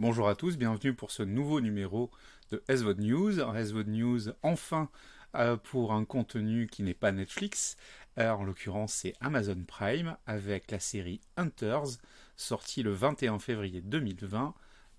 [0.00, 2.10] Bonjour à tous, bienvenue pour ce nouveau numéro
[2.50, 3.32] de SVOD News.
[3.32, 4.88] SVOD News, enfin,
[5.34, 7.76] euh, pour un contenu qui n'est pas Netflix.
[8.16, 11.98] Euh, en l'occurrence, c'est Amazon Prime avec la série Hunters,
[12.34, 14.54] sortie le 21 février 2020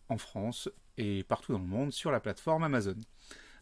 [0.09, 0.69] en France
[0.99, 2.97] et partout dans le monde sur la plateforme Amazon.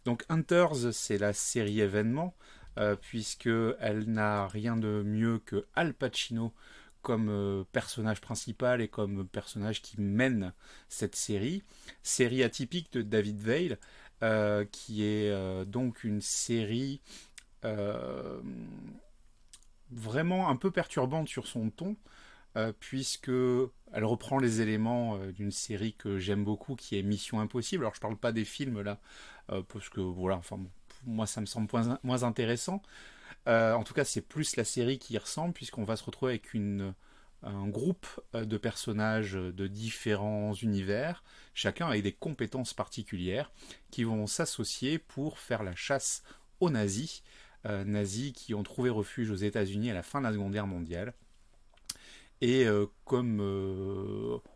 [0.03, 2.35] Donc Hunters, c'est la série événement,
[2.77, 6.53] euh, puisqu'elle n'a rien de mieux que Al Pacino
[7.01, 10.53] comme euh, personnage principal et comme personnage qui mène
[10.89, 11.63] cette série.
[12.03, 13.77] Série atypique de David Veil,
[14.23, 17.01] euh, qui est euh, donc une série
[19.91, 21.97] vraiment un peu perturbante sur son ton,
[22.79, 23.31] puisque
[23.91, 27.83] elle reprend les éléments d'une série que j'aime beaucoup, qui est Mission Impossible.
[27.83, 28.97] Alors je parle pas des films là,
[29.67, 30.57] parce que voilà, enfin
[31.05, 31.67] moi ça me semble
[32.03, 32.81] moins intéressant.
[33.49, 36.33] Euh, en tout cas, c'est plus la série qui y ressemble, puisqu'on va se retrouver
[36.33, 36.53] avec
[37.41, 41.23] un groupe euh, de personnages de différents univers,
[41.55, 43.51] chacun avec des compétences particulières,
[43.89, 46.23] qui vont s'associer pour faire la chasse
[46.59, 47.23] aux nazis,
[47.65, 50.67] euh, nazis qui ont trouvé refuge aux États-Unis à la fin de la Seconde Guerre
[50.67, 51.13] mondiale.
[52.41, 52.65] Et
[53.03, 53.41] comme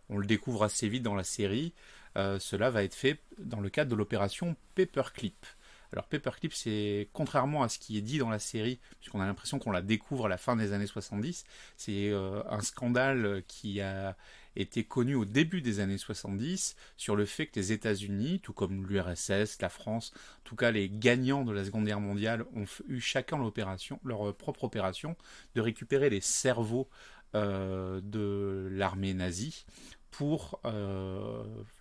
[0.07, 1.73] on le découvre assez vite dans la série,
[2.16, 5.45] cela va être fait dans le cadre de l'opération Paperclip.
[5.94, 9.59] Alors Paperclip, c'est contrairement à ce qui est dit dans la série, puisqu'on a l'impression
[9.59, 11.44] qu'on la découvre à la fin des années 70,
[11.77, 14.17] c'est euh, un scandale qui a
[14.55, 18.88] été connu au début des années 70 sur le fait que les États-Unis, tout comme
[18.88, 23.00] l'URSS, la France, en tout cas les gagnants de la Seconde Guerre mondiale, ont eu
[23.00, 25.16] chacun l'opération, leur euh, propre opération
[25.53, 26.89] de récupérer les cerveaux
[27.35, 29.66] euh, de l'armée nazie
[30.09, 30.59] pour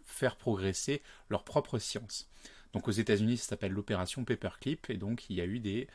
[0.07, 2.31] faire progresser leur propre science.
[2.73, 5.89] Donc aux États-Unis, ça s'appelle l'opération Paperclip, et donc il y a eu des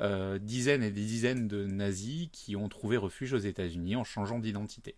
[0.00, 4.40] euh, dizaines et des dizaines de nazis qui ont trouvé refuge aux États-Unis en changeant
[4.40, 4.96] d'identité.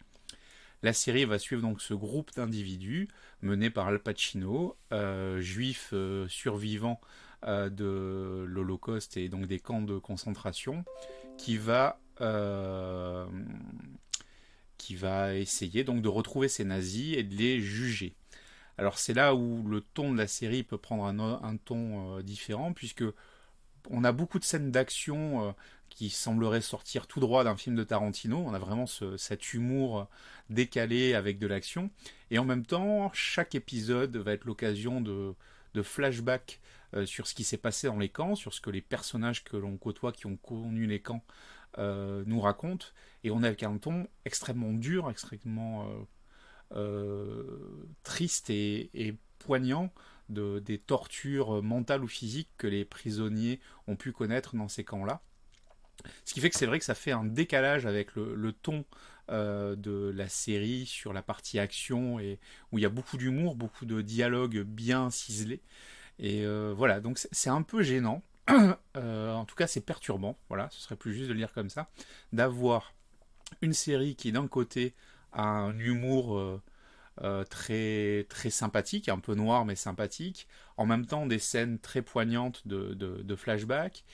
[0.82, 3.08] La série va suivre donc ce groupe d'individus
[3.42, 7.00] mené par Al Pacino, euh, juif euh, survivant
[7.46, 10.84] de l'Holocauste et donc des camps de concentration,
[11.38, 12.00] qui va
[14.78, 18.14] qui va essayer donc de retrouver ces nazis et de les juger.
[18.78, 22.72] Alors c'est là où le ton de la série peut prendre un, ton euh, différent,
[22.72, 23.04] puisque
[23.90, 25.52] on a beaucoup de scènes d'action euh,
[25.88, 28.38] qui sembleraient sortir tout droit d'un film de Tarantino.
[28.38, 30.04] On a vraiment cet humour euh,
[30.50, 31.90] décalé avec de l'action.
[32.30, 35.34] Et en même temps, chaque épisode va être l'occasion de,
[35.74, 36.60] de flashbacks
[37.04, 39.76] sur ce qui s'est passé dans les camps, sur ce que les personnages que l'on
[39.76, 41.22] côtoie qui ont connu les camps
[41.78, 42.86] nous racontent.
[43.26, 46.00] Et on a un ton extrêmement dur, extrêmement euh,
[48.02, 49.92] triste et, poignant
[50.28, 55.22] de, des tortures mentales ou physiques que les prisonniers ont pu connaître dans ces camps-là.
[56.24, 58.84] Ce qui fait que c'est vrai que ça fait un décalage avec le, ton
[59.30, 62.38] euh, de la série sur la partie action et
[62.72, 65.62] où il y a beaucoup d'humour, beaucoup de dialogues bien ciselés.
[66.18, 68.22] Et euh, voilà, donc c'est un peu gênant.
[68.48, 70.38] en tout cas, c'est perturbant.
[70.48, 71.88] Voilà, ce serait plus juste de le dire comme ça,
[72.32, 72.94] d'avoir
[73.62, 74.94] une série qui d'un côté
[75.36, 76.62] un humour euh,
[77.22, 82.02] euh, très, très sympathique, un peu noir mais sympathique, en même temps des scènes très
[82.02, 84.04] poignantes de, de, flashback,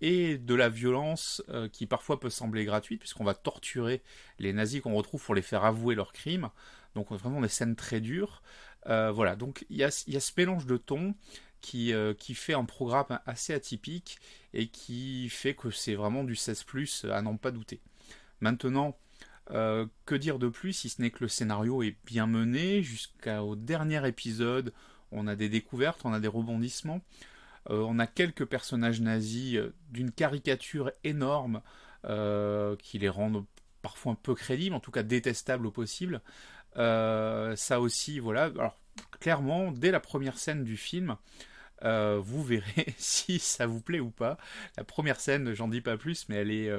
[0.00, 4.02] et de la violence euh, qui parfois peut sembler gratuite, puisqu'on va torturer
[4.38, 6.50] les nazis qu'on retrouve pour les faire avouer leurs crimes,
[6.94, 8.42] donc vraiment des scènes très dures.
[8.86, 11.14] voilà, donc il y a, y a, ce mélange de tons
[11.60, 14.18] qui, qui fait un programme assez atypique
[14.52, 16.64] et qui fait que c'est vraiment du 16
[17.10, 17.80] à n'en pas douter.
[18.40, 18.96] Maintenant,
[19.50, 23.56] euh, que dire de plus si ce n'est que le scénario est bien mené jusqu'au
[23.56, 24.72] dernier épisode
[25.12, 27.02] on a des découvertes, on a des rebondissements,
[27.68, 31.60] euh, on a quelques personnages nazis euh, d'une caricature énorme
[32.80, 33.46] qui les rendent
[33.80, 36.20] parfois un peu crédibles, en tout cas détestables au possible.
[36.74, 38.44] ça aussi, voilà.
[38.44, 38.78] Alors
[39.20, 41.16] clairement, dès la première scène du film,
[41.80, 44.36] vous verrez si ça vous plaît ou pas.
[44.76, 46.70] La première scène, j'en dis pas plus, mais elle est,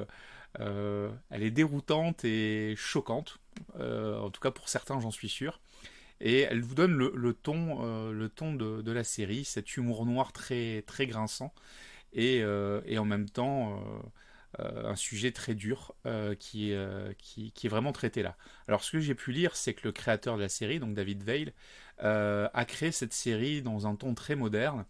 [0.60, 3.40] elle est déroutante et choquante,
[3.80, 5.60] euh, en tout cas pour certains, j'en suis sûr.
[6.22, 10.32] Et elle vous donne le, ton, euh, le ton de, la série, cet humour noir
[10.32, 11.54] très, très grinçant,
[12.14, 13.82] et, en même temps
[14.58, 15.94] un sujet très dur
[16.40, 16.74] qui,
[17.18, 18.38] qui, qui, est vraiment traité là.
[18.70, 21.24] Alors ce que j'ai pu lire, c'est que le créateur de la série, donc David
[21.24, 21.54] Veil,
[22.00, 24.86] a créé cette série dans un ton très moderne,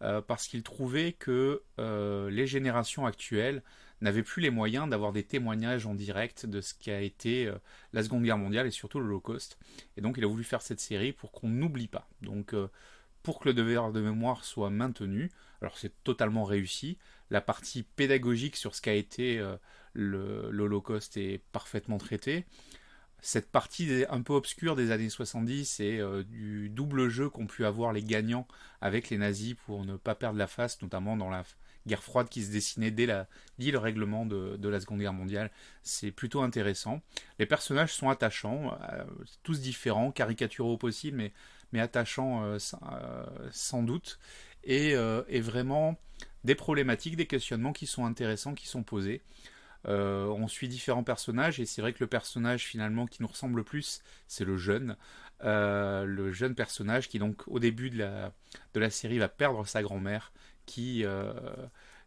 [0.00, 3.62] parce qu'il trouvait que les générations actuelles
[4.00, 7.56] n'avait plus les moyens d'avoir des témoignages en direct de ce qu'a été euh,
[7.92, 9.58] la Seconde Guerre mondiale et surtout l'Holocauste.
[9.96, 12.08] Et donc il a voulu faire cette série pour qu'on n'oublie pas.
[12.22, 12.68] Donc euh,
[13.22, 15.30] pour que le devoir de mémoire soit maintenu,
[15.62, 16.98] alors c'est totalement réussi,
[17.30, 19.56] la partie pédagogique sur ce qu'a été euh,
[19.94, 22.44] l'Holocauste est parfaitement traitée.
[23.20, 27.92] Cette partie un peu obscure des années 70 et du double jeu qu'ont pu avoir
[27.92, 28.46] les gagnants
[28.80, 31.44] avec les nazis pour ne pas perdre la face, notamment dans la
[31.86, 35.50] guerre froide qui se dessinait dès, le règlement de, la Seconde Guerre mondiale.
[35.82, 37.00] C'est plutôt intéressant.
[37.38, 38.76] Les personnages sont attachants,
[39.42, 41.30] tous différents, caricaturaux au possible,
[41.72, 42.58] mais, attachants
[43.50, 44.18] sans doute.
[44.64, 44.94] Et,
[45.40, 45.98] vraiment
[46.44, 49.22] des problématiques, des questionnements qui sont intéressants, qui sont posés.
[49.88, 53.58] Euh, on suit différents personnages et c'est vrai que le personnage finalement qui nous ressemble
[53.58, 54.96] le plus, c'est le jeune.
[55.44, 57.98] Euh, le jeune personnage qui donc au début de
[58.74, 60.32] la, série va perdre sa grand-mère
[60.64, 61.32] qui, euh,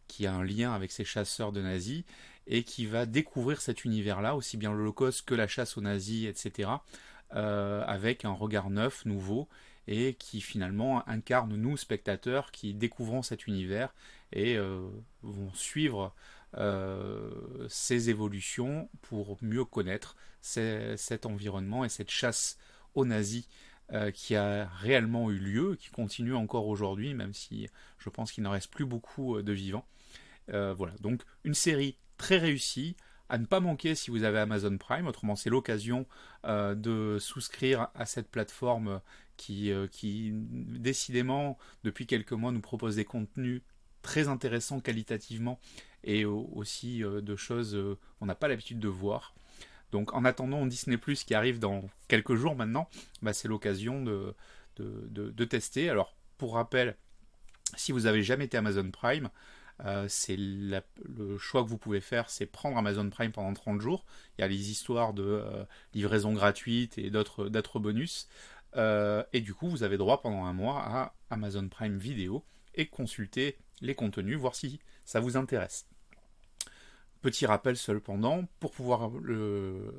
[0.08, 2.04] qui a un lien avec ces chasseurs de nazis
[2.46, 6.70] et qui va découvrir cet univers-là, aussi bien l'Holocauste que la chasse aux nazis, etc.,
[7.32, 9.48] avec un regard neuf, nouveau,
[9.86, 13.94] et qui finalement incarne nous, spectateurs, qui découvrons cet univers
[14.32, 14.56] et
[15.22, 16.14] vont suivre
[16.56, 17.30] euh,
[17.68, 22.58] ces évolutions pour mieux connaître cet environnement et cette chasse
[22.94, 23.48] aux nazis
[23.92, 27.68] euh, qui a réellement eu lieu, qui continue encore aujourd'hui, même si
[27.98, 29.86] je pense qu'il n'en reste plus beaucoup euh, de vivants.
[30.48, 32.96] voilà, donc une série très réussie,
[33.28, 35.06] à ne pas manquer si vous avez Amazon Prime.
[35.06, 36.04] Autrement, c'est l'occasion
[36.44, 39.00] de souscrire à cette plateforme
[39.40, 43.62] qui, qui, décidément, depuis quelques mois, nous propose des contenus
[44.02, 45.58] très intéressants qualitativement
[46.04, 49.34] et aussi euh, de choses euh, qu'on n'a pas l'habitude de voir.
[49.92, 52.88] Donc en attendant Disney Plus qui arrive dans quelques jours maintenant,
[53.22, 54.34] bah, c'est l'occasion de,
[54.78, 55.90] de, tester.
[55.90, 56.96] Alors pour rappel,
[57.76, 59.30] si vous avez jamais été Amazon Prime,
[59.84, 64.04] euh, le choix que vous pouvez faire, c'est prendre Amazon Prime pendant 30 jours.
[64.38, 65.42] Il y a les histoires de
[65.92, 68.28] livraison gratuite et d'autres bonus.
[68.76, 72.44] Et du coup, vous avez droit pendant un mois à Amazon Prime Vidéo
[72.74, 75.86] et consulter les contenus, voir si ça vous intéresse.
[77.20, 79.10] Petit rappel cependant, pour pouvoir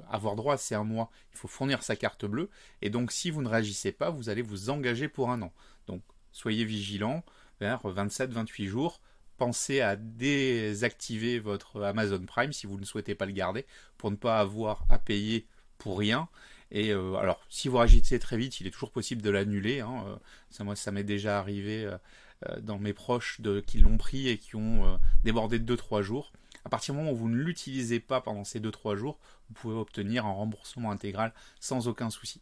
[0.09, 2.49] avoir droit à ces un mois, il faut fournir sa carte bleue.
[2.81, 5.53] Et donc si vous ne réagissez pas, vous allez vous engager pour un an.
[5.85, 6.01] Donc
[6.31, 7.23] soyez vigilants,
[7.59, 9.01] vers 27-28 jours.
[9.37, 13.65] Pensez à désactiver votre Amazon Prime si vous ne souhaitez pas le garder,
[13.97, 15.45] pour ne pas avoir à payer
[15.77, 16.27] pour rien.
[16.71, 19.81] Et euh, alors, si vous réagissez très vite, il est toujours possible de l'annuler.
[19.81, 20.05] Hein.
[20.07, 20.15] Euh,
[20.49, 24.55] ça, moi, ça m'est déjà arrivé euh, dans mes proches qui l'ont pris et qui
[24.55, 26.31] ont débordé de 2-3 jours.
[26.63, 29.19] À partir du moment où vous ne l'utilisez pas pendant ces 2-3 jours,
[29.49, 32.41] vous pouvez obtenir un remboursement intégral sans aucun souci.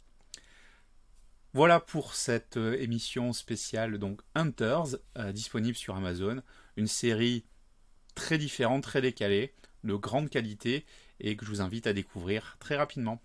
[1.53, 4.97] Voilà pour cette émission spéciale donc Hunters,
[5.33, 6.41] disponible sur Amazon.
[6.77, 7.43] Une série
[8.15, 9.53] très différente, très décalée,
[9.83, 10.85] de grande qualité
[11.19, 13.21] et que je vous invite à découvrir très rapidement.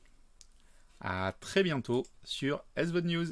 [1.01, 3.27] A très bientôt sur SVOD News.